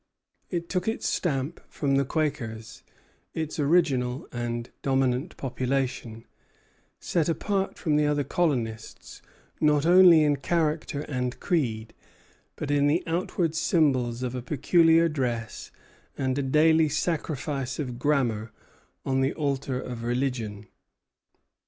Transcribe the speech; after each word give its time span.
It 0.49 0.67
took 0.67 0.87
its 0.87 1.07
stamp 1.07 1.59
from 1.69 1.93
the 1.95 2.03
Quakers, 2.05 2.81
its 3.35 3.59
original 3.59 4.27
and 4.31 4.71
dominant 4.81 5.37
population, 5.37 6.25
set 6.99 7.29
apart 7.29 7.77
from 7.77 7.97
the 7.97 8.07
other 8.07 8.23
colonists 8.23 9.21
not 9.59 9.85
only 9.85 10.23
in 10.23 10.37
character 10.37 11.01
and 11.01 11.39
creed, 11.39 11.93
but 12.55 12.71
in 12.71 12.87
the 12.87 13.03
outward 13.05 13.53
symbols 13.53 14.23
of 14.23 14.33
a 14.33 14.41
peculiar 14.41 15.07
dress 15.07 15.69
and 16.17 16.35
a 16.39 16.41
daily 16.41 16.89
sacrifice 16.89 17.77
of 17.77 17.99
grammar 17.99 18.51
on 19.05 19.21
the 19.21 19.35
altar 19.35 19.79
of 19.79 20.01
religion. 20.01 20.65